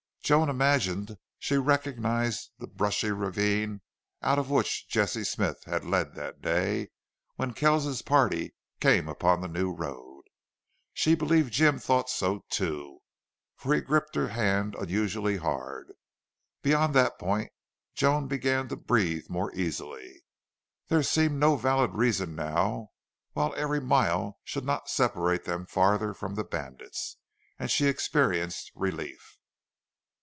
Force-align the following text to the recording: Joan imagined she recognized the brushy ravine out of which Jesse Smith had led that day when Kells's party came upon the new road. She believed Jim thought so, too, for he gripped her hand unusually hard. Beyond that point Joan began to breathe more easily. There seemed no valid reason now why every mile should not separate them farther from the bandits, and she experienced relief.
Joan 0.23 0.47
imagined 0.47 1.17
she 1.39 1.57
recognized 1.57 2.51
the 2.57 2.67
brushy 2.67 3.11
ravine 3.11 3.81
out 4.21 4.39
of 4.39 4.49
which 4.49 4.87
Jesse 4.87 5.25
Smith 5.25 5.65
had 5.65 5.83
led 5.83 6.15
that 6.15 6.41
day 6.41 6.89
when 7.35 7.53
Kells's 7.53 8.01
party 8.01 8.53
came 8.79 9.09
upon 9.09 9.41
the 9.41 9.49
new 9.49 9.73
road. 9.73 10.21
She 10.93 11.15
believed 11.15 11.51
Jim 11.51 11.79
thought 11.79 12.09
so, 12.09 12.45
too, 12.49 12.99
for 13.57 13.73
he 13.73 13.81
gripped 13.81 14.15
her 14.15 14.29
hand 14.29 14.73
unusually 14.75 15.35
hard. 15.35 15.91
Beyond 16.61 16.93
that 16.95 17.19
point 17.19 17.51
Joan 17.93 18.29
began 18.29 18.69
to 18.69 18.77
breathe 18.77 19.25
more 19.27 19.53
easily. 19.53 20.23
There 20.87 21.03
seemed 21.03 21.41
no 21.41 21.57
valid 21.57 21.93
reason 21.95 22.35
now 22.35 22.91
why 23.33 23.49
every 23.57 23.81
mile 23.81 24.39
should 24.45 24.63
not 24.65 24.87
separate 24.87 25.43
them 25.43 25.65
farther 25.65 26.13
from 26.13 26.35
the 26.35 26.45
bandits, 26.45 27.17
and 27.59 27.69
she 27.69 27.87
experienced 27.87 28.71
relief. 28.75 29.37